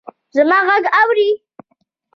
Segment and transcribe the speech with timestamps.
[0.35, 1.29] زما ږغ اورې!